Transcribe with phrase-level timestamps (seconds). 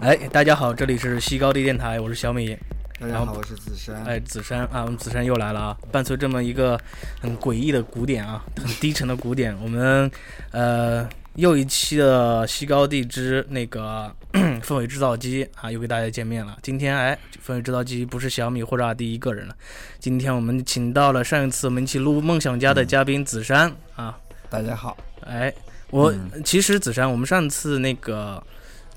[0.00, 2.56] 哎，大家好，这里是西高地电台，我是小米。
[3.00, 4.04] 大家好，我是子山。
[4.04, 5.76] 哎，子山啊，我们子山又来了啊！
[5.92, 6.80] 伴随这么一个
[7.20, 10.10] 很诡异的鼓点啊，很低沉的鼓点， 我们
[10.52, 14.10] 呃又一期的西高地之那个
[14.62, 16.56] 氛围制造机啊，又给大家见面了。
[16.62, 19.54] 今天哎，氛围制造机不是小米或者阿迪一个人了，
[19.98, 24.16] 今天我们请到了上一次我们一起录梦想家的嘉宾子山啊。
[24.48, 24.96] 大家好。
[25.20, 25.52] 哎，
[25.90, 28.42] 我其实子山，我们上次那个。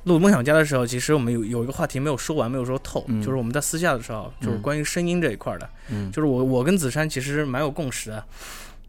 [0.09, 5.69] 录梦想家的时候，其实我们有有一个话题没有说完，没有说透，就是我们在私下的时候，就是关于声音这一块的，
[6.11, 8.25] 就是我我跟子珊其实蛮有共识的，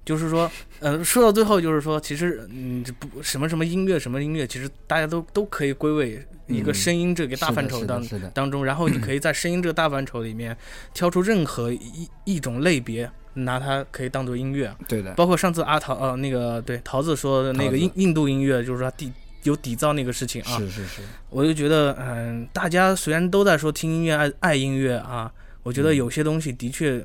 [0.04, 10.56] 就是说，呃，说到最后就是说，其实嗯，不什么什么音乐什么音乐，其实大家都都可以归为一个声音这个大范畴当当中，然后你可以在声音这个大范畴里面
[10.94, 19.12] 挑出任何一一种类别，拿它可以当做音乐，对的，包括上次阿桃呃那个对桃子说的那个印印度音乐，就是说第。
[19.44, 27.04] 有底噪那个事情啊，是是是，我就觉得，嗯，大家虽然都在说听音乐爱爱音乐啊，我觉得有些东西的确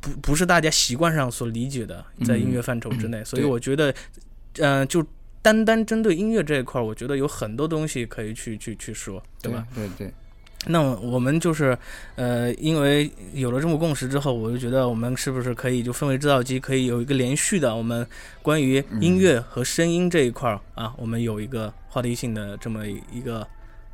[0.00, 3.94] 不不是大家习惯上所理解的，在音乐范畴之内，所以我觉得，
[4.58, 5.04] 嗯，就
[5.40, 9.66] 单单针对音乐这一块，我觉得有很多东西可以去去去说，对吧？
[9.74, 10.12] 对对。
[10.66, 11.78] 那我们就是，
[12.16, 18.06] 呃，因为有了这么共识之后，我就觉得我们是不是可以就氛围制造机可以有一个连续的，我们
[18.42, 23.46] 关于音乐和声音这一块儿啊，我们有一个话题性的这么一个，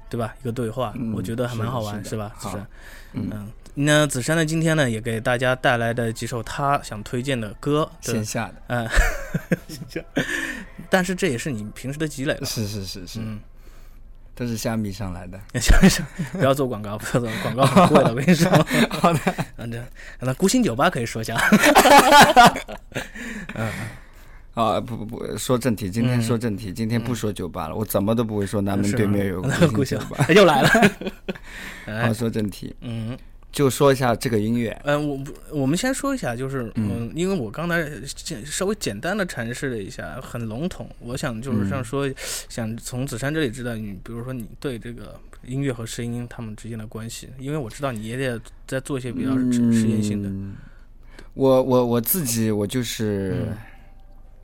[0.08, 0.34] 对吧？
[0.40, 2.32] 一个对话，我觉得还蛮好玩，是吧？
[2.38, 2.66] 子山，
[3.12, 8.88] 嗯，那子珊呢，今天呢也给大家带来的几首他想推荐的歌，线下的，嗯，
[9.68, 10.00] 线下，
[10.88, 13.38] 但是这也是你平时的积累了，是是是是，嗯。
[14.34, 18.50] 都是虾米上来的， 虾米上不要做广告， 不要做广告很贵的，我跟你说。
[18.90, 19.20] 好的，
[19.56, 19.66] 那
[20.20, 21.36] 那孤星酒吧可以说一下。
[23.55, 23.70] 嗯，
[24.55, 30.68] 啊不不不说正题，今天说正题，今天不说酒吧了，我怎么都不会说南门对面有个孤星酒吧，又来了。
[32.02, 32.74] 好，说正题。
[32.80, 33.16] 嗯。
[33.54, 40.90] 就说一下这个音乐，嗯，我我们先说一下，就是嗯，因为我刚才简稍微简单的阐释了一下，很笼统。
[40.98, 42.12] 我想就是想说，
[42.48, 49.30] 想从子珊这里知道你，比如说你对这个音乐和声音他们之间的关系，因为我知道你也得在做一些比较
[49.72, 50.28] 实验性的。
[51.34, 53.46] 我我我自己我就是。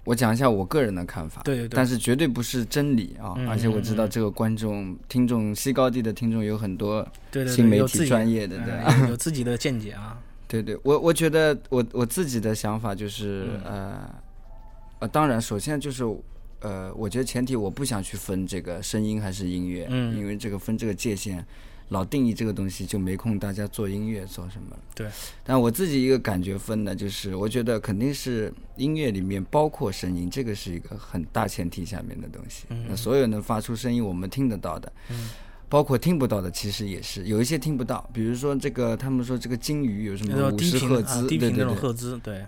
[0.05, 3.37] 我讲一下我个人的看法，对对对，但是绝对不是真理啊！
[3.49, 7.07] 而且我知道这个观众、听众，西高地的听众有很多
[7.47, 10.19] 新媒体专业的，对，有自己的见解啊。
[10.49, 14.11] 对对，我我觉得我我自己的想法就是呃
[15.01, 16.03] 呃，当然，首先就是
[16.61, 21.47] 呃，我觉得前提我不想去分这个声音还是音乐，嗯，因为这个分这个界限。
[21.91, 24.77] 老定义这个东西就没空，大家做音乐做什么？
[24.95, 25.09] 对。
[25.45, 32.65] 但我自己一个感觉分呢，就是我觉得肯定是音乐里面包括声音，这个是一个很大前提下面的东西。
[32.71, 32.87] 嗯。
[32.89, 35.31] 那所有能发出声音，我们听得到的，嗯，
[35.69, 38.09] 包括听不到的，其实也是有一些听不到。
[38.13, 42.47] 比如说这个，他们说这个鲸鱼有什么五十赫兹，对对对，赫兹，对。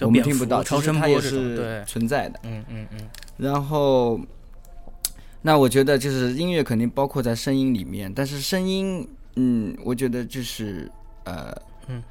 [0.00, 2.40] 我们听不到，超声波也是存在的。
[2.44, 3.08] 嗯嗯嗯。
[3.36, 4.18] 然后。
[5.48, 10.92] 那我觉得就是音乐肯定包括在声音里面，但是声音，嗯，我觉得就是
[11.24, 11.50] 呃，
[11.86, 12.02] 嗯，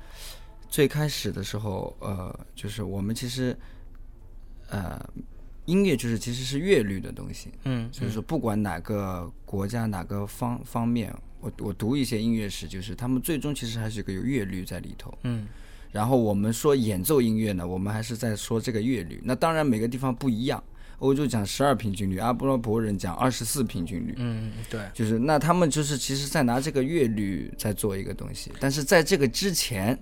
[0.68, 3.56] 最开始的时候，呃，就是我们其实，
[4.70, 5.00] 呃，
[5.66, 15.46] 音乐就是其实是乐律的东西，嗯，就是说不管哪个国家哪个方方面，我我读一些音乐史，就是他们最终其实还是个有乐律在里头，嗯，
[15.92, 20.64] 然后我们说演奏音乐呢，我们还是在说这个乐律，那当然每个地方不一样。
[21.00, 24.16] 欧洲讲十二平均律，阿波罗伯人讲二十四平均律。
[24.18, 29.98] 嗯，对，就是那他们就是其实在拿这个乐律在做一个东西，但是在这个之前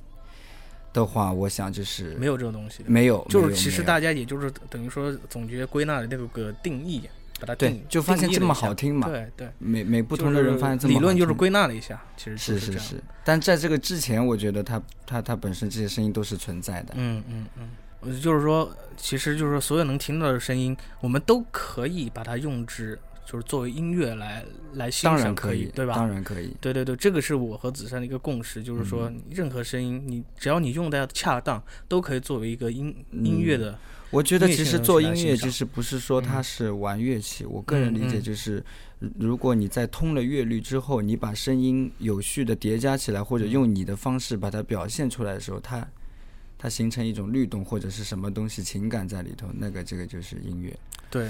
[0.94, 7.01] 的话，我想就是没有这个东西，没有，就是其实大家也就是等于说总结归纳的那个个定义，
[7.41, 17.69] 把它对，就发现这么好听嘛，对对，每每不同的人发现这么理论就是归纳了一下，其实是是是，但在这个之前，我觉得它它它本身这些声音都是存在的，嗯嗯嗯。
[18.22, 25.96] 就是说，其实就是说，所有能听到的声音，我们都可以把它用之，就是作为音乐来来欣赏，可以，对吧？
[25.96, 26.56] 当然可以。
[26.62, 33.78] 对对对，这个是我和子珊的一个共识，就是说，任何声音，你只要你用的恰当，都可以作为一个音音乐的。
[34.12, 38.63] 我觉得其实做音乐就是不是说它是玩乐器，我个人理解就是，
[39.19, 45.86] 如果你在通了乐律之后，你把声音有序的叠加起来，或者用你的方式把它表现出来的时候，它。
[46.65, 50.75] 它形成一种律动或者是什么东西情感在里头，那个这个就是音乐。
[51.12, 51.29] 对，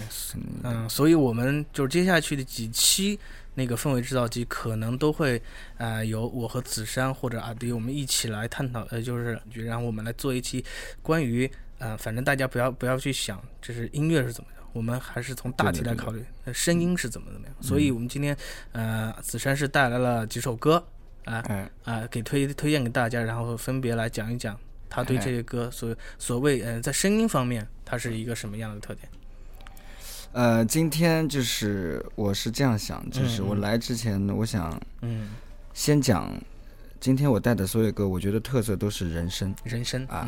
[0.64, 3.20] 嗯，所以我们就是接下去的几期
[3.56, 5.42] 那个氛围制造机，可能都会
[5.78, 10.64] 啊由我和子珊或者阿迪我们一起来探讨，呃，就是然后我们来做一期
[11.02, 16.24] 关于呃，反正大家不要不要去想这是音乐是怎么样，我们还是从大体来考虑，
[16.54, 17.56] 声音是怎么怎么样。
[17.62, 18.36] 所以我们今天，
[18.72, 20.82] 呃，子山是带来了几首歌，
[21.26, 21.44] 啊
[21.84, 24.58] 啊，给推推荐给大家，然后分别来讲一讲
[24.90, 29.08] 他对这些歌所所谓，呃，在声音方面，他是一个什么样的特点。
[30.32, 35.30] 呃，今天就是我是这样想，就是我来之前，我想，嗯，
[35.74, 36.30] 先讲
[37.00, 40.28] 今天我带的所有歌，我觉得特色都是人声，人声啊，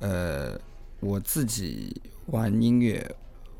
[0.00, 0.60] 呃，
[0.98, 3.08] 我自己玩音乐，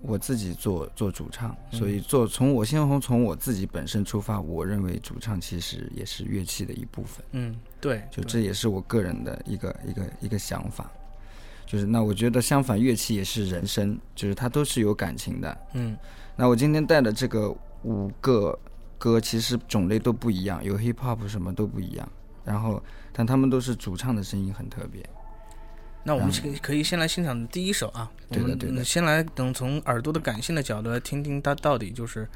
[0.01, 10.89] 我自己做做主唱，所以做从我先从从我自己本身出发，我认为主唱其实也是乐器的一部分，嗯，对，就这也是我个人的一个一个一个想法。
[11.67, 15.59] 就是那，我觉得相反，乐器也是人声，就是它都是有感情的。
[15.73, 15.97] 嗯，
[16.37, 17.53] 那我今天带的这个
[17.83, 18.57] 五个
[18.99, 22.09] 歌，其实种类都不一样，有 hip hop 什么都不一样。
[22.45, 22.81] 然后，
[23.13, 25.03] 但他们都是主唱的声音很特别。
[26.05, 28.09] 那我们可可以先来欣赏第一首啊。
[28.31, 28.85] 对的，对的。
[28.85, 32.29] 先来等从耳朵的感性的角度来听听它到底就是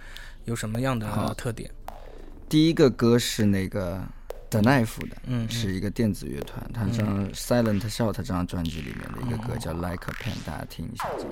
[0.44, 1.70] 有什么样的特点。
[2.48, 4.02] 第一个歌是那个。
[4.60, 11.30] The Knife 的，嗯，是一个电子乐团，他张 Silent Shot 这张专辑里面的一个歌叫 Like a Pen，大家听一下这个。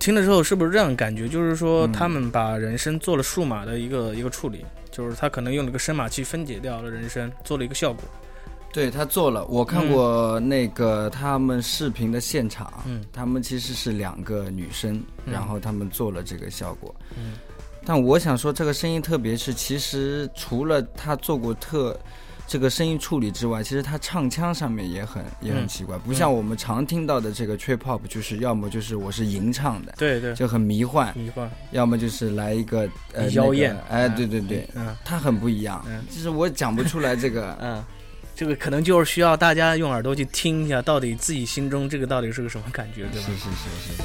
[0.00, 1.28] 听了之后是不是这样感觉？
[1.28, 8.02] 就是说他们把人声做了数码的一个一个处理，就是他可能用了个声码器分解掉了人声，做了一个效果。
[8.72, 16.94] 对他做了，我看过那个他们视频的现场，嗯，他们其实是两个女生，然后他们做了这个效果。
[17.16, 17.34] 嗯，
[17.84, 21.94] 但我想说这个声音，特别是其实除了他做过特。
[22.50, 37.84] 这个声音处理之外，其实他唱腔上面也很也很奇怪，不像我们常听到的这个 trip hop，就是要么就是我是吟唱的，对对，就很迷幻，迷幻，要么就是来一个呃妖艳，哎，对对对，嗯，他很不一样，嗯，就是我讲不出来这个， 嗯，
[38.34, 43.28] 这个可能就是需要大家用耳朵去听一下，到底自己心中这个到底是个什么感觉，对吧？
[43.28, 44.02] 是是是是。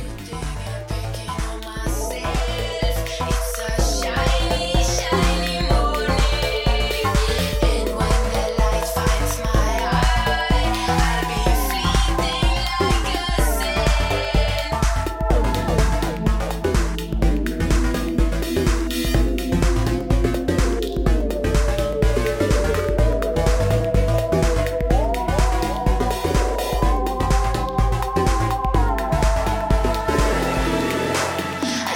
[3.18, 3.55] 我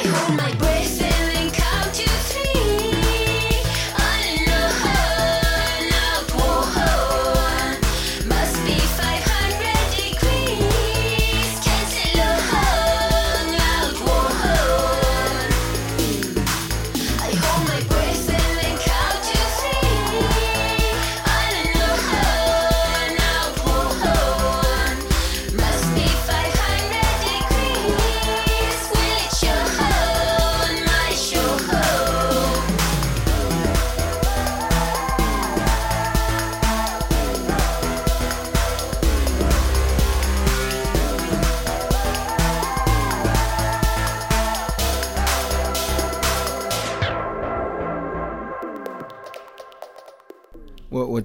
[0.10, 0.49] my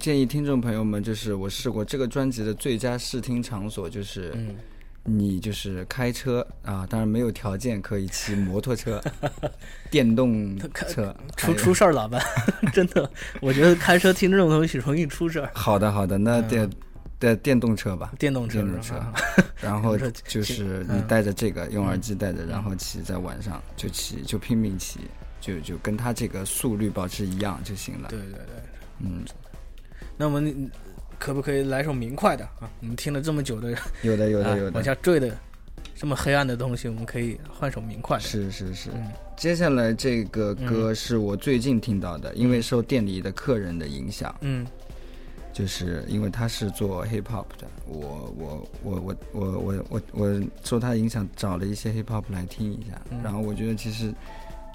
[0.04, 4.36] 建议听众朋友们，就是我试过这个专辑的最佳试听场所，就是
[5.02, 9.02] 你就是开车啊，当然没有条件可以骑摩托车、
[9.90, 10.58] 电动
[10.88, 12.22] 车，出出事儿咋办？
[12.70, 15.50] 真的，我觉得开车听这种东西容易出事儿。
[15.54, 16.68] 好的，好的，那电
[17.18, 19.02] 的电动车吧，电动车，电动车，
[19.58, 19.96] 然后
[20.26, 25.00] 就是你带着这个，用耳机带着，然后骑在晚上就骑，就拼命骑，
[25.40, 28.10] 就就跟他这个速率保持一样就行了。
[28.10, 28.44] 对对对，
[28.98, 29.24] 嗯。
[30.16, 30.70] 那我们
[31.18, 32.70] 可不可以来首明快的啊？
[32.80, 33.70] 我们听了这么久的，
[34.02, 35.36] 有的有的有的，往下坠的
[35.96, 38.22] 这么黑暗的东西，我们可以换首明快的。
[38.22, 38.90] 是是是，
[39.36, 44.66] 接下来这个歌是我最近听到的，因为受店里的客人的影响，嗯，
[45.52, 54.12] 就是因为他是做 hip hop 的，我我我我我我我我受他影响找了一些 hip hop 来听一下，然后我觉得其实。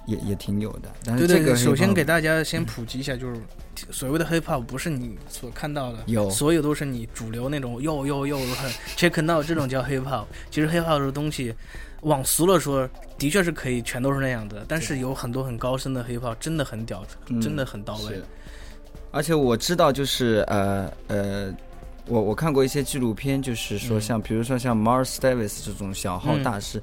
[0.10, 3.40] 也也挺有的，但是这个首先给大家先普及一下，就是
[3.92, 10.26] 所谓的 hip hop 不是你所看到的，有所有都是你主流那种又又又很 check now 这种叫 hip hop。
[10.50, 11.54] 其实 hip hop 的东西，
[12.02, 17.06] 往俗了说，的确是可以全都是那样的，但是有很多很高深的 hip hop 真的很屌，
[17.42, 18.20] 真的很到位。
[19.12, 21.54] 而且我知道，就是呃呃。
[22.06, 26.82] 我我看过一些纪录片，就是说像比如说像 Mars Davis 这种小号大师，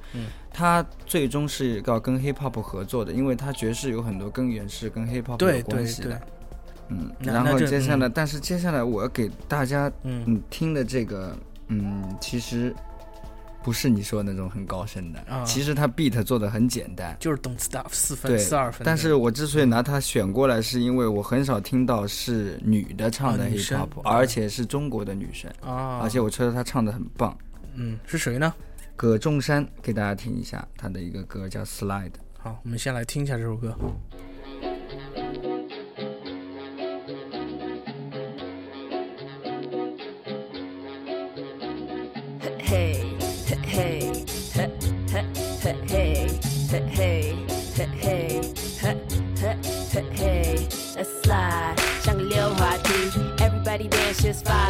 [0.57, 6.19] 他最终是要跟 Hip Hop 合作的，因为他爵士有很多根源是跟 Hip Hop 有关系的。
[6.89, 11.37] 嗯，然后接下来，但是接下来我要给大家嗯听的这个
[11.69, 12.75] 嗯，其实。
[13.63, 18.85] 不是你说的那种很高深的，其实他 beat 做的很简单，就是动次打四分四二分。
[18.85, 27.37] 但是我之所以拿它选过来，是因为我很少听到是女的唱的 hip hop，而且是中国的女生啊，而且我觉得她唱的很棒。
[27.75, 28.55] 嗯，是谁呢？
[28.97, 32.13] 葛仲山，给大家听一下他的一个歌叫 Slide。
[32.39, 33.77] 好，我们先来听一下这首歌。
[54.19, 54.66] Just follow me and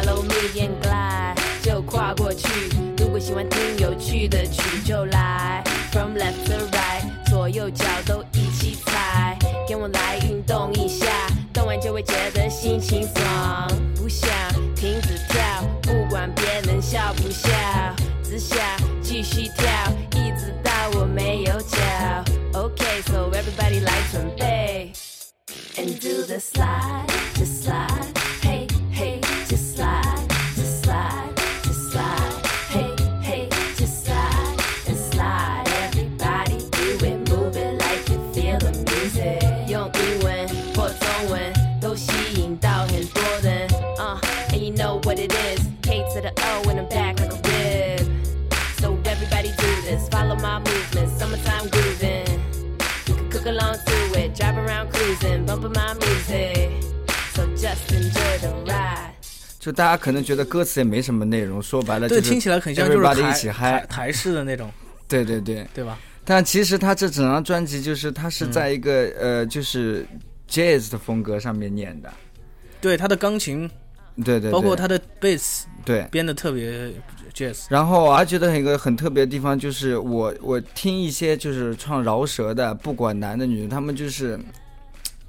[4.17, 5.63] 去的曲，就来。
[5.91, 9.37] From left to right，左右脚都一起踩。
[9.69, 11.05] 跟我来运动一下，
[11.53, 13.67] 动完就会觉得心情爽。
[13.95, 14.27] 不想
[14.75, 15.43] 停止跳，
[15.83, 17.49] 不管别人笑不笑，
[18.23, 18.57] 只想
[19.03, 19.67] 继续跳，
[20.13, 21.77] 一直到我没有脚。
[22.53, 24.91] Okay，so everybody 来准备
[25.75, 28.16] ，and do the slide，the slide。
[59.59, 64.71] 就大家可能觉得歌词也没什么内容，说白了，对，听起来很像就是台台式的那种，
[65.07, 65.97] 对对对，对吧？
[66.23, 70.05] 但其实他这整张专辑就是他是在一个呃，就是
[70.49, 72.09] jazz 的风格上面念的，
[72.79, 73.69] 对，他的钢琴，
[74.23, 76.91] 对对，包括他的贝斯，对，编的特别
[77.33, 77.65] jazz。
[77.69, 84.39] 然后我还觉得一个很特别的地方就是，我我听一些就是唱饶舌的，不管男的女的，他们就是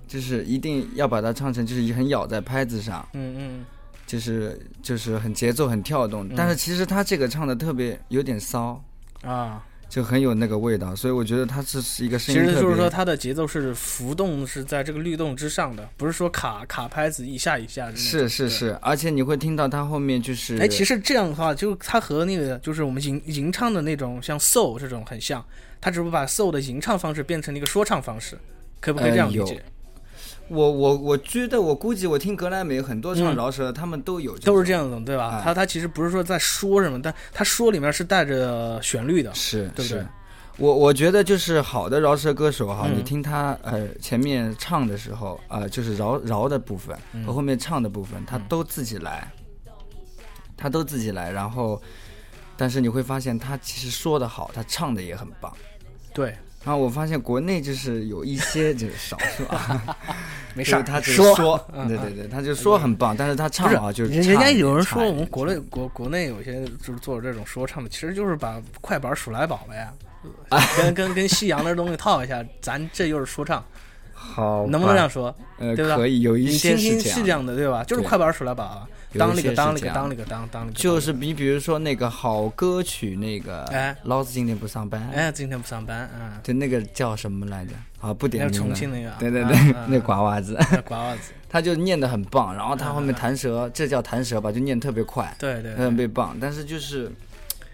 [0.09, 3.65] 就是一定要把它唱成就是很咬在拍子上，嗯嗯。
[4.07, 8.83] 就是就是很节奏很跳动，但是其实他这个唱的特别有点骚。
[9.21, 17.93] 啊，就很有那个味道，所以我觉得他是是一个声音其实就是说他的节奏是浮动是在这个律动之上的，不是说卡卡拍子一下一下。
[17.95, 25.45] 是是是，而且你会听到他后面就是哎，其实这样的话，就他和那个就是我们吟吟唱的那种像 soul 这种很像，
[25.83, 28.39] 他只不过把 soul 的吟唱方式变成了一个说唱方式，
[28.81, 29.63] 可不可以这样理解？
[30.49, 35.41] 我我我觉得我估计我听格莱美很多唱饶舌的，他们都有都是这样的，对吧？
[35.45, 40.05] 他他其实不是说在说什么，但他说里面是带着旋律的，是，对不对？
[40.57, 49.31] 我我觉得就是好的饶舌歌手哈，你听他呃前面唱的时候啊，就是饶饶的部分和后面唱的部分，他都自己来，
[50.57, 51.81] 他都自己来，然后
[52.57, 55.53] 但是你会发现他其实说的好，他唱的也很棒，
[56.13, 56.35] 对。
[56.65, 59.97] 然后我发现国内就是有一些 就是少数啊，
[60.55, 69.89] 没事，他只说说，对对对，他就说很棒，但是他唱啊，就是人家有人说我们国内国国内有些就是做这种说唱的，其实就是把快板数来宝呗，
[70.77, 73.65] 跟跟跟西洋的东西套一下，咱这又是说唱。
[74.13, 75.35] 好，能不能这样说？
[75.59, 75.77] 呃？
[75.77, 77.85] 可以，有一些是这样的，对吧？
[77.85, 78.87] 就是快板数来宝，
[79.17, 87.73] 当那个当那个当那个当当那个，就是你比如说那个好歌曲那个，哎，老子今天不上班，哎，今天不上班，嗯，对，那个叫什么来着？
[88.01, 89.57] 啊，不点名重庆那个，对对对，
[89.89, 97.11] 那瓜娃子，瓜娃子，他就念的很棒，然后他后面弹舌，这叫弹舌吧，就念特别快，对对，特别棒，但是就是。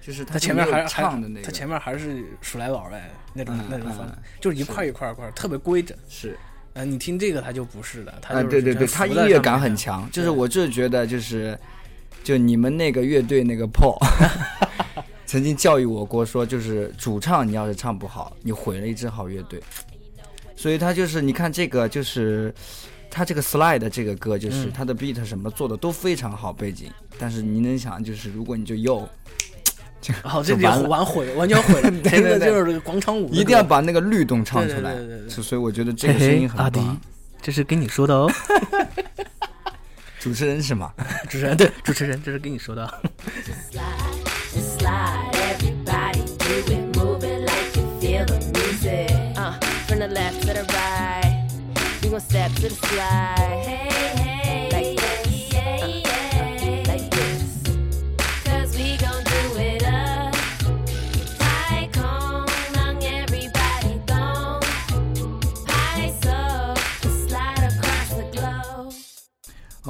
[0.06, 4.06] 就是他前面还唱的那个，他前面还是数来宝呗，那种那种风，
[4.38, 5.96] 就是一块一块一块，特别规整。
[6.10, 6.38] 是，
[6.74, 10.08] 呃，你听这个他就不是了，他对对对，他音乐感很强。
[10.10, 11.56] 就是我就是觉得就是，
[12.22, 13.96] 就你们那个乐队那个 Paul，
[15.24, 19.62] 曾经教育我过说，就是主唱你要是唱不好，你毁了一支好乐队。
[20.56, 22.52] 所以他就是你看这个就是
[23.08, 26.90] 他这个 Slide 这个歌，就是他的 beat 什么做的都非常好，背景。
[27.18, 29.08] 但是你能想，就是如果你就又。
[30.22, 31.90] 好，这就完毁，完全毁了。
[32.04, 34.94] 这个就是这个广场舞，一定要把那个律动唱出来。
[35.28, 36.64] 所以我觉得这个声音很棒。
[36.64, 36.80] 阿迪，
[37.40, 38.30] 这是跟你说的哦。
[40.20, 40.92] 主持人是吗？
[41.28, 43.02] 主持人对，主持人这是跟你说的。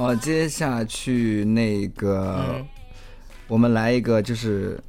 [0.05, 2.63] 好，接下去那个，
[3.47, 4.79] 我们来一个，就是，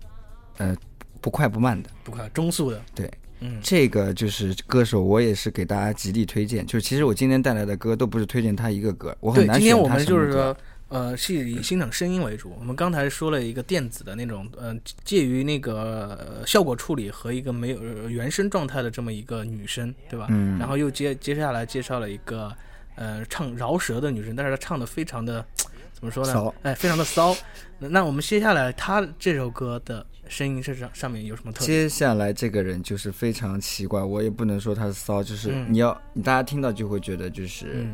[0.59, 0.77] 呃，
[1.23, 6.67] 不快不慢的，不快，中速的，对，嗯，这个就是歌手，我也是给大家极力推荐。
[6.67, 10.55] 就其实我今天带来的歌都不是推荐他一个歌，我很难选他今天我们就是说，
[10.91, 12.55] 呃，是以欣赏声音为主。
[12.59, 20.27] 我们刚才说了一个电子的那种，呃，介于那个效果处理和一个没有原声状态的这么一个女生，对吧？
[20.29, 22.55] 嗯，然后又接接下来介绍了一个。
[22.97, 25.45] 呃，唱饶舌的女生，但是她唱的非常的，
[25.93, 26.53] 怎么说呢？
[26.63, 27.37] 哎，非常的骚。
[27.79, 31.67] 那我们接下来她这首歌的声音是上上面有什么特点？
[31.67, 37.87] 接下来这个人就是非常奇怪，我也不能说她是骚，就是你要你大家听到就会觉得就是，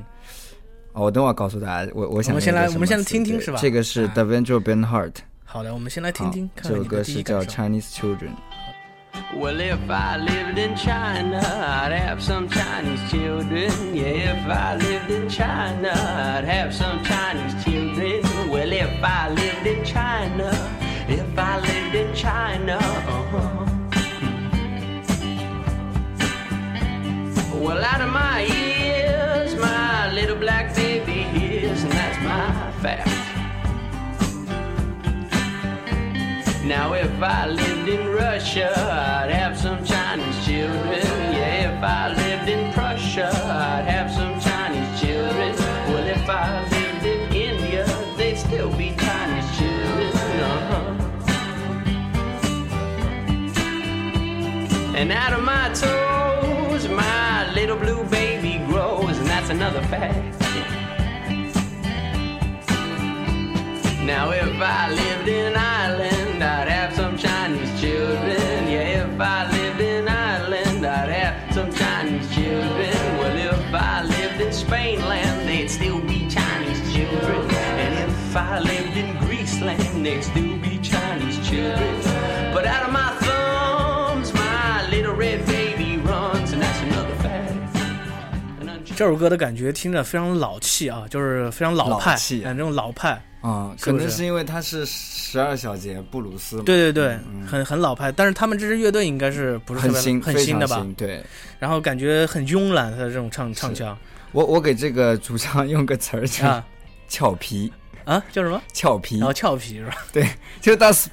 [0.93, 3.59] 哦，我等会儿告诉大家，我我想我们先来，我们先来听听是吧？
[3.61, 5.15] 这个是 Davengel Ben Hart。
[5.45, 6.49] 好的，我们先来听听。
[6.63, 8.31] 这首歌是叫 Chinese Children。
[9.35, 13.95] Well, if I lived in China, I'd have some Chinese children.
[13.95, 18.23] Yeah, if I lived in China, I'd have some Chinese children.
[18.51, 20.51] Well, if I lived in China,
[21.09, 23.59] if I lived in China, uh-huh.
[27.59, 33.22] Well, out of my ears, my little black baby hears, and that's my fact.
[36.65, 41.03] Now, if I lived in Russia, I'd have some Chinese children.
[41.35, 45.57] Yeah, if I lived in Prussia, I'd have some Chinese children.
[45.89, 47.85] Well, if I lived in India,
[48.17, 50.13] they'd still be Chinese children.
[50.41, 50.95] Uh-huh.
[54.97, 60.39] And out of my toes, my little blue baby grows, and that's another fact.
[64.05, 65.57] Now, if I lived in
[89.03, 92.19] 这首歌的感觉听着非常老气啊，就是非常老派，啊，
[92.55, 93.21] 这种老派。
[93.41, 98.13] 啊，可能是因为他是十二小节布鲁斯，对对对，很很老派。
[98.13, 100.87] 但是他们这支乐队应该是不是很新很新的吧？
[100.97, 101.21] 对。
[101.59, 103.99] 然后感觉很慵懒，他的这种唱唱腔。
[104.31, 106.63] 我我给这个主唱用个词儿叫
[107.09, 107.73] 俏皮
[108.05, 108.63] 啊，叫什么？
[108.73, 109.19] 俏皮。
[109.19, 109.97] 然后俏皮是吧？
[110.13, 110.25] 对，
[110.61, 111.11] 就当时。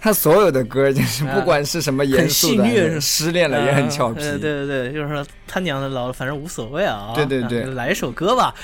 [0.00, 4.20] 他所有的歌就是不管是什么严肃的，失恋了也很俏皮。
[4.20, 7.12] 对对对，就是说他娘的老了，反正无所谓啊。
[7.14, 8.54] 对对对，来一首歌吧，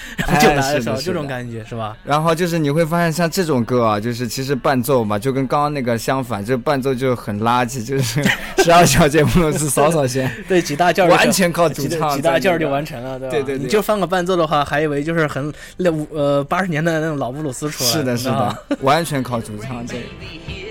[0.40, 1.96] 就来一首，这种感觉是吧？
[2.04, 8.22] 然后就是你会发现，像这种歌啊，就是其实伴奏嘛，就跟刚刚那个相反，就伴奏就很垃圾，就是
[8.62, 13.30] 十二小节不能是扫扫弦，对，几大件完全靠主唱，几大件就完成了，对吧？
[13.32, 17.90] 对对对，你就放个伴奏的话，还以为就是很那呃八十年代那种老布鲁斯出来。
[17.90, 19.96] 是的，是的，完全靠主唱这。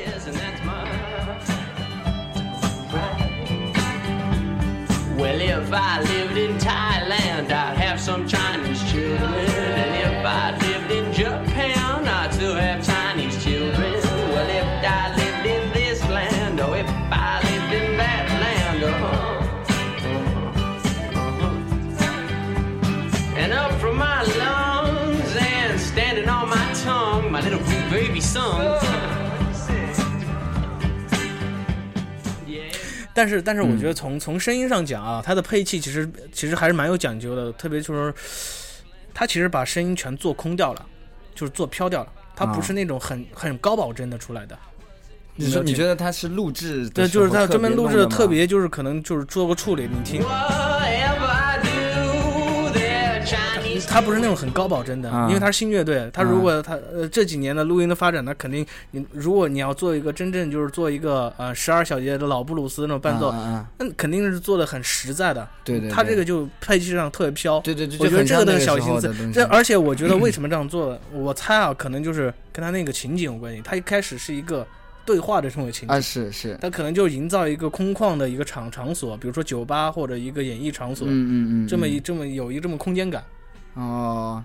[5.15, 8.42] Well, if I lived in Thailand, I'd have some Chinese
[33.13, 38.13] 但是，但是我觉得从从声音上讲啊，它的配器其实其实还是蛮有讲究的，特别就是
[39.13, 40.85] 它其实把声音全做空掉了，
[41.35, 44.57] 就是做飘掉了，它不是那种很很高保真的出来的。
[45.35, 46.89] 你说你觉得它是录制？
[46.89, 48.45] 对，就是它专门录制的，特别。
[48.45, 50.21] 就是可能就是做个处理，你听。
[53.93, 56.09] 他不是那种很高保真的，因为他是新乐队。
[56.11, 63.31] 他如果他呃这几年的录音的发展，那肯定你如果你要做一个真正就是做一个呃十二小节的老布鲁斯那种伴奏，
[63.77, 65.47] 那肯定是做的很实在的。
[65.63, 65.89] 对对。
[65.89, 67.59] 他这个就配器上特别飘。
[67.59, 67.97] 对对对。
[67.99, 69.13] 我觉得这个的小心思。
[69.31, 70.99] 这而且我觉得为什么这样做？
[71.11, 73.61] 我猜啊，可能就是跟他那个情景有关系。
[73.61, 74.65] 他一开始是一个。
[75.05, 83.21] 对话的这种情景啊，是是，他可能就营造一个空旷的一个场场所，比如说酒吧或者一个演艺场所，嗯嗯嗯，这么一这么有一这么空间感。
[83.75, 84.43] 哦，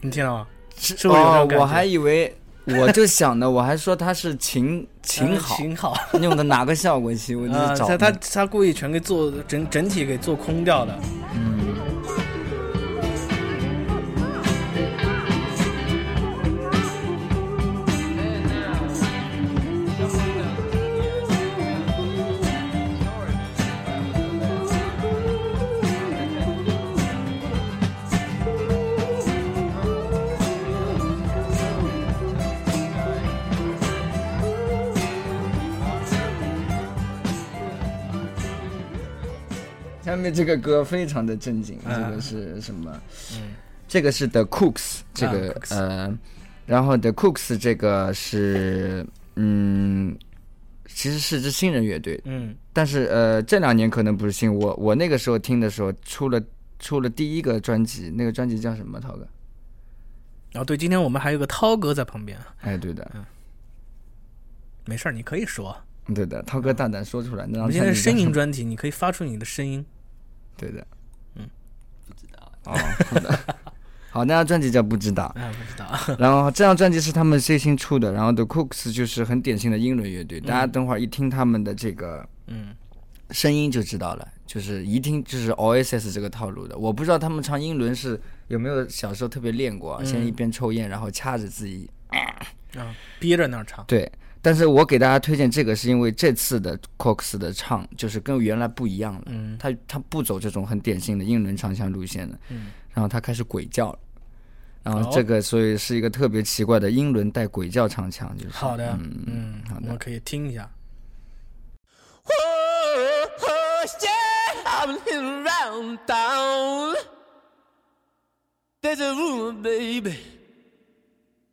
[0.00, 0.46] 你听到吗？
[0.76, 2.32] 是不是有这种我还以为，
[2.66, 7.34] 我就想的，我还说他是琴琴 好，琴好用的哪个效果器？
[7.34, 10.96] 我就找他他，他故意全给做整整体给做空掉的。
[11.34, 11.57] 嗯。
[40.18, 43.00] 下面这个歌非常的正经，这个是什么？
[43.34, 43.54] 嗯，
[43.86, 46.12] 这个是 The Cooks，这个呃，
[46.66, 50.18] 然后 The Cooks 这个是嗯，
[50.88, 56.42] 其实是支新人乐队，嗯，但是呃这两年可能不是新，我我那个时候听的时候出了
[56.80, 58.98] 出了第一个专辑，那个专辑叫什么？
[58.98, 59.28] 涛哥？
[60.54, 63.24] 哦，对，今天我们还有个涛哥在旁边，哎，对的，嗯，
[64.84, 65.76] 没事儿，你可以说，
[66.12, 69.86] 对的，涛哥大胆说出来，我们现在声音专题，你可以发出你的声音。
[70.58, 70.86] 对的，
[71.36, 71.48] 嗯，
[72.06, 72.52] 不知道。
[72.64, 72.76] 哦，
[73.08, 73.38] 好的，
[74.10, 76.16] 好，那张专辑叫不知道，啊，不知道。
[76.20, 82.74] 然后这张专辑是他们最新出的，然后 The Cooks 就是很典型的英伦乐队，大家等会儿一听他们的这个嗯。
[83.30, 86.74] 声音就知道了，就是一听就是 OSS 这个套路的。
[86.78, 94.10] 我不知道他们唱英伦是有没有小时候特别练过，先一边抽烟，然后掐着自己啊憋着那唱，对。
[94.40, 99.22] 但是我给大家推荐这个，是因为这次的 Cox 的唱就是跟原来不一样了。
[99.26, 102.38] 嗯，他他不走这种很典型的英伦唱腔路线的。
[102.48, 103.98] 嗯，然后他开始鬼叫了。
[104.84, 110.70] 然后这个所以是一个特别奇怪的英伦带鬼叫唱腔，就是好的，嗯嗯，好的，我们可以听一下。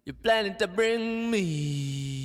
[0.08, 2.25] You're planning to bring me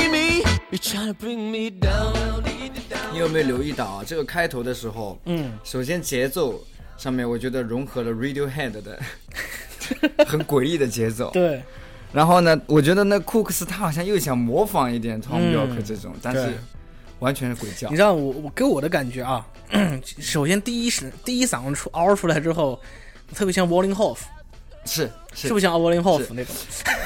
[3.13, 4.03] 你有没有留意到啊？
[4.05, 6.59] 这个开头的时候，嗯，首先节奏
[6.97, 8.99] 上面我觉得融合了 Radiohead 的
[10.25, 11.61] 很诡异的节奏，对。
[12.11, 16.53] 然后呢，我觉得那库克斯他好像又想模仿一点 Tom York 这种，但是
[17.19, 17.87] 完全是鬼叫。
[17.89, 19.45] 你知道我我给我的感觉啊，
[20.19, 22.81] 首先第一声第一嗓子出嗷出来之后，
[23.35, 24.19] 特别像 Walling Hoff。
[24.85, 26.55] 是是不是像 Hoff 那种？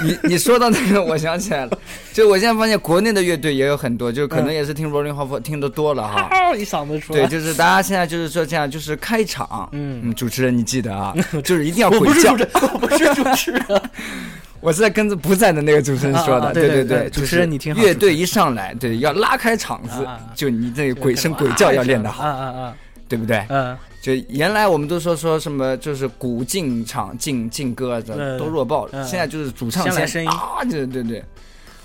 [0.02, 1.78] 你你说到那个，我想起来了，
[2.14, 7.20] 就我现在发现国内的乐队也有很多，就可能也是听 Rolling Hoff 听的多了哈， 一嗓子出来。
[7.20, 13.82] 对，就是大家现在就是说这样，就是开场，嗯，主持人你记得啊， 就是一定要鬼叫，我不是主持人，
[14.62, 22.74] 我是在跟着不在的那个主持人说的，对对对，主持人你听好，乐队一上来，对，要拉开场子，就你这鬼声鬼叫要练得好，啊啊啊，
[23.08, 23.46] 对不对？
[23.50, 23.78] 嗯。
[24.06, 29.04] 就原来我们都说说什么，就是鼓进场进进歌的都弱爆了。
[29.04, 31.24] 现在就是主唱先啊，对对对。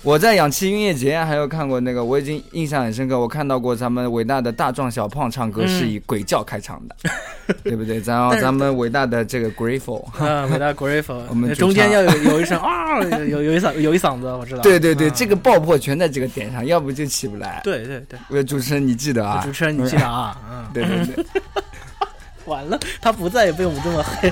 [0.03, 3.19] 我在氧气音乐节还有看过那个，我已经印象很深刻。
[3.19, 6.95] 我看到过咱们伟大的大壮小胖唱歌是以鬼叫开场的，
[7.63, 7.99] 对不对？
[8.01, 14.61] 然后咱们伟大的这个 Grateful 啊，伟大 Grateful， 我们中间要有有一声啊，有有一嗓有一嗓子，我知道。
[14.61, 17.61] 对对对，这个爆破全在这个点上，要不就起不来。
[17.63, 19.41] 对对对，我主持人你记得啊？
[19.43, 20.39] 主持人你记得啊？
[20.51, 21.25] 嗯，对对对。
[22.51, 24.29] 完了，他不在也被我们这么黑。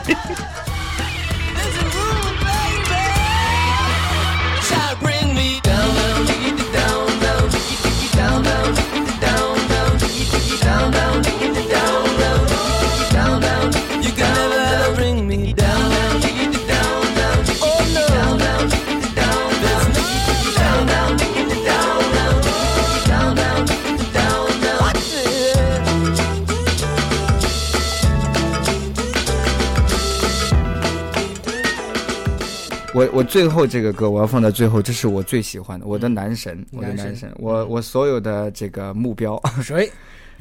[33.19, 39.37] 我我最后这个歌我要放在最后，这是我最喜欢的，我的男神，我的男神，我我所有的这个目标。
[39.61, 39.91] 谁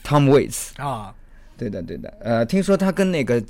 [0.04, 1.12] ？Tom Waits 啊，
[1.56, 2.08] 对的对的。
[2.20, 3.42] 呃，听说他跟那个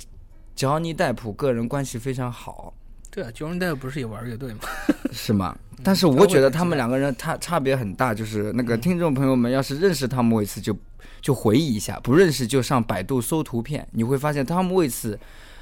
[0.55, 2.73] 乔尼戴普个人关系非常好。
[3.11, 4.61] 对啊，乔尼戴普不是也玩乐队吗？
[5.13, 5.55] 是吗？
[5.83, 10.75] 但是我觉得他们两个人差差别很大，就是那个听众朋友们要是认识汤姆·韦茨就
[11.21, 15.17] 就回忆一下，不认识就上百度搜图片，你会发现汤姆·韦茨，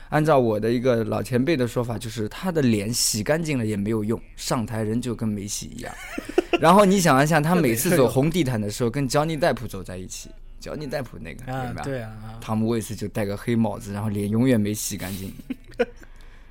[0.10, 5.94] 按照我的一个老前辈的说法，就是他的脸洗干净了也没有用，上台人就跟没洗一样。
[6.60, 15.32] 然后你想一下，他每次走红地毯的时候跟乔尼戴普走在一起，乔尼戴普那个啊，对啊，汤姆·威斯就戴个黑帽子，然后脸永远没洗干净。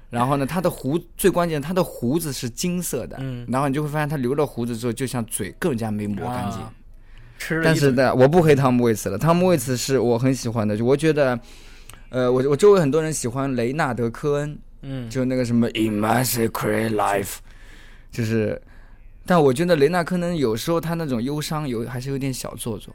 [0.09, 3.17] 然后呢，他的胡最关键，他的胡子是金色的。
[3.21, 3.45] 嗯。
[3.51, 6.61] 然后你就会发现，他留了胡子之后，就像嘴更加没抹干净。
[7.39, 7.61] 吃。
[7.65, 9.19] 但是呢，我不黑汤姆·威斯了。
[9.19, 11.39] 汤姆·威斯是我很喜欢的，就我觉得，
[12.11, 14.59] 呃，我我周围很多人喜欢雷纳德·科恩。
[14.83, 15.09] 嗯。
[15.11, 17.25] 就那个什么《In My Secret Life》，
[18.11, 18.61] 就是，
[19.25, 22.95] 但我觉得雷纳科恩有时候他那种忧伤有还是有点小做作。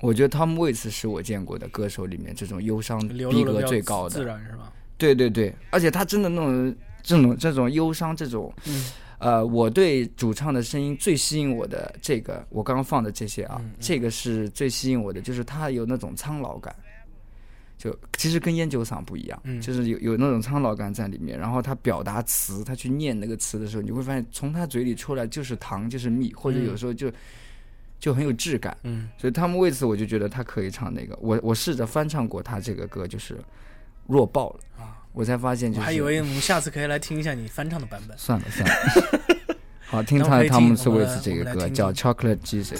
[0.00, 4.10] 我觉得汤姆·威茨是我见过的歌手里面这种忧伤逼格最高的。
[4.10, 4.72] 自然是吧？
[4.98, 8.52] 对对对，而且他真的那种这种这种忧伤，这种，
[9.18, 16.74] 呃，我对主唱的声音最吸引我的这个，我刚刚放的这些啊，这个是最吸引我的，就是他有那种苍老感，
[17.86, 21.38] 就其实跟烟酒嗓不一样，就是有有那种苍老感在里面。
[21.38, 27.12] 然后他表达词，他去念那个词的时候，你会发现从他嘴里出来就是糖就是蜜，或者有时候就
[28.00, 28.76] 就很有质感。
[28.82, 33.38] 嗯，所以他们为此我就觉得他可以唱那个，我我试着翻唱过他这个歌，就是
[34.08, 34.98] 弱爆了啊。
[35.12, 38.18] 我才发现，就是还以为我们下次可以来听一下你翻唱的版本。
[38.18, 39.54] 算了算了，
[39.86, 42.76] 好听他汤姆斯威斯这个歌叫《Chocolate Jesus》。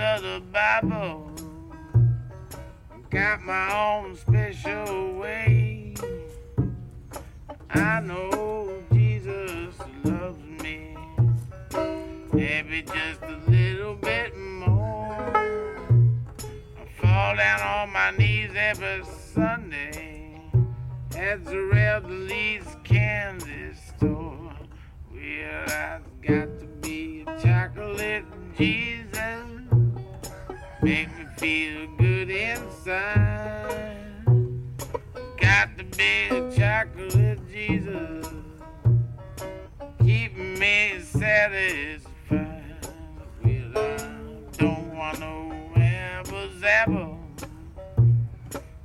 [0.00, 1.30] of the Bible.
[3.10, 5.94] Got my own special way.
[7.70, 10.96] I know Jesus loves me.
[12.32, 15.36] Maybe just a little bit more.
[15.36, 20.40] I fall down on my knees every Sunday
[21.14, 24.54] at the Red Lee's candy store.
[25.12, 28.24] Well, I've got to be a chocolate
[28.56, 28.89] Jesus.
[30.82, 33.96] Make me feel good inside.
[35.38, 38.26] Got the big chocolate Jesus.
[40.02, 42.06] Keep me satisfied.
[43.44, 43.98] Well, I
[44.56, 45.70] don't want no
[46.64, 47.18] apple.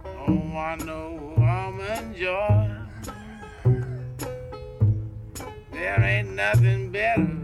[0.04, 2.72] Don't want no almond joy.
[5.72, 7.36] There ain't nothing better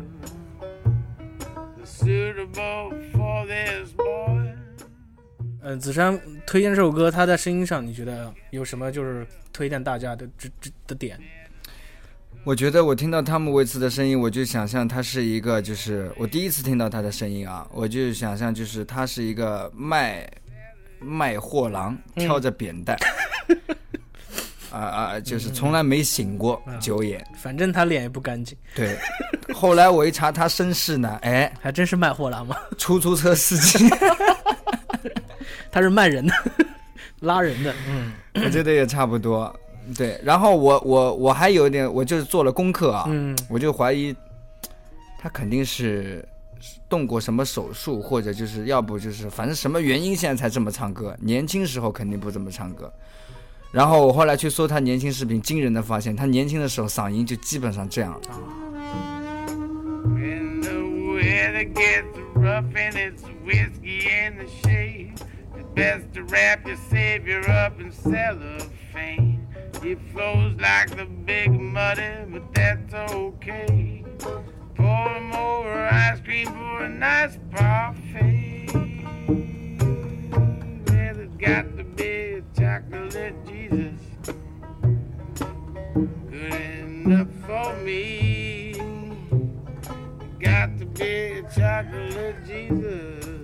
[1.83, 3.91] suitable for this
[5.71, 11.17] 嗯，子珊推荐这首歌，他在声音上你觉得有什么就是推荐大家的这这的点？
[12.43, 20.29] 我觉得我听到汤姆·维茨的声音，我就想象他是一个，就是我第一次听到他的声音啊，我就想象就是他是一个卖
[20.99, 22.97] 卖货郎，挑着扁担，
[24.71, 28.57] 啊啊，就是从来没醒过酒眼，反正他脸也不干净。
[28.75, 28.97] 对，
[29.53, 32.57] 后来我一查他身世呢，哎，还真是卖货郎吗？
[32.77, 33.87] 出租车司机。
[35.71, 36.33] 他是卖人的，
[37.21, 38.11] 拉人的，嗯，
[38.43, 39.53] 我觉得也差不多，
[39.97, 40.19] 对。
[40.23, 44.15] 然后我我我还有一点，我就是做了功课啊，嗯，我就怀疑
[45.19, 46.27] 他肯定是
[46.89, 52.91] 动过什么手术，或者就是要不就是反正什么原因现在才这么唱歌，年轻时候肯定不这么唱歌。
[53.71, 58.19] 然后我后来去搜他年轻视频，惊人的发现，他年轻的时候嗓音就基本上这样。
[65.75, 69.47] Best to wrap your savior up in cellophane.
[69.83, 74.03] It flows like the big muddy, but that's okay.
[74.75, 78.67] Pour him over ice cream for a nice parfait.
[80.87, 83.99] Well, it's got to be a chocolate Jesus.
[86.29, 88.73] Good enough for me.
[90.39, 93.40] Got to be a chocolate Jesus.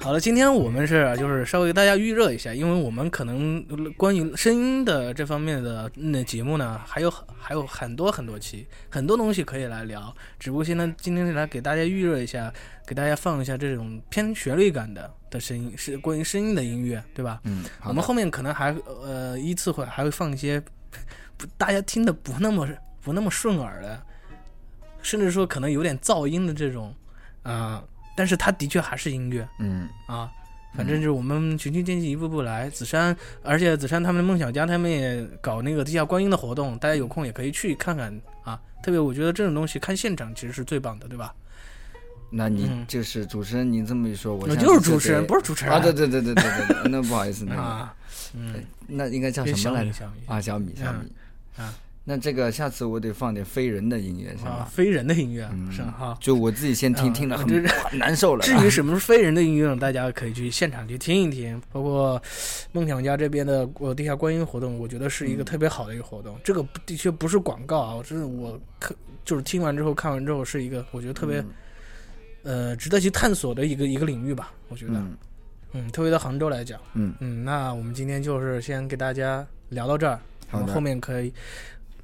[0.00, 3.64] 好了，今天我们是就是稍微给大家预热一下，因为我们可能
[3.96, 10.14] 关于声音的这方面的那节目呢，还有还有很多很多期，很多东西可以来聊。
[10.40, 12.52] 只不过现在今天来给大家预热一下，
[12.84, 17.40] 给大家放一下这种偏旋律感的的声音，是关于声音的音乐，对吧？
[17.44, 20.60] 嗯，我们后面可能还呃依次会还会放一些
[21.36, 22.68] 不大家听的不那么
[23.00, 24.02] 不那么顺耳的，
[25.00, 26.92] 甚至说可能有点噪音的这种
[27.42, 27.82] 啊。
[28.14, 30.30] 但是它的确还是音乐，嗯啊，
[30.76, 32.68] 反正就是我们循序渐进，一步步来。
[32.68, 38.12] 紫杉，而且紫杉他们梦想家他们也搞那个地下观音的活动，大家有空也可以去看看
[38.44, 38.60] 啊。
[38.82, 41.34] 特别我觉得这种东西看现场其实是最棒的，对吧？
[42.30, 45.80] 那你就是主持人，你这么一说，我就是主持人，不是主持人啊？
[45.80, 47.94] 对对对对对对，那不好意思，那 啊，
[48.34, 49.92] 嗯，那应该叫什么来着？
[49.92, 51.12] 小米啊，小米，小米
[51.56, 51.74] 啊。
[52.04, 54.68] 那这个下次我得放点非人的音乐，是吧？
[54.68, 58.42] 非人的音乐是哈，就我自己先听听了，很难受了。
[58.42, 61.62] 至于 什么是非人的音乐，大家可以去现场去听一听。
[61.70, 62.20] 包括
[62.72, 66.36] 梦想家这边的呃地下观音活动，我觉得是一个特别好的一个活动。
[66.42, 71.44] 这个的确不是广告啊，这是我看就是听完之后看完之后是一个我觉得特别
[72.42, 74.52] 呃值得去探索的一个一个领域吧。
[74.68, 74.94] 我觉得，
[75.72, 80.18] 嗯，特别到杭州来讲，嗯嗯，那我们今天就是先给大家聊到这儿，
[80.50, 81.32] 我们后面可以。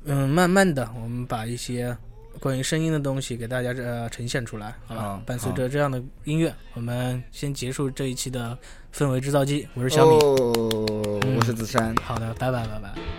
[0.04, 1.96] 嗯，慢慢的，我们把一些
[2.40, 5.22] 关于声音的东西给大家呃呈现出来，好吧？
[5.26, 8.56] 伴随着这样的音乐，我们先结束这一期的
[8.94, 9.66] 氛围制造机。
[9.74, 11.94] 我是小米，我是子山。
[11.96, 13.17] 好的，拜拜，拜拜。